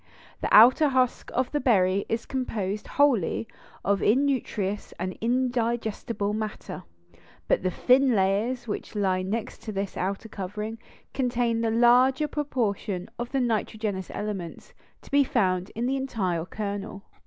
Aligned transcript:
The 0.41 0.49
outer 0.51 0.89
husk 0.89 1.29
of 1.35 1.51
the 1.51 1.59
berry 1.59 2.07
is 2.09 2.25
composed 2.25 2.87
wholly 2.87 3.47
of 3.85 4.01
innutritious 4.01 4.95
and 4.97 5.15
indigestible 5.21 6.33
matter, 6.33 6.81
but 7.47 7.61
the 7.61 7.69
thin 7.69 8.15
layers 8.15 8.67
which 8.67 8.95
lie 8.95 9.21
next 9.21 9.71
this 9.71 9.95
outer 9.95 10.27
covering 10.27 10.79
contain 11.13 11.61
the 11.61 11.69
larger 11.69 12.27
proportion 12.27 13.09
of 13.19 13.31
the 13.31 13.39
nitrogenous 13.39 14.09
elements 14.09 14.73
to 15.03 15.11
be 15.11 15.23
found 15.23 15.69
in 15.75 15.85
the 15.85 15.97
entire 15.97 16.45
kernel. 16.45 17.03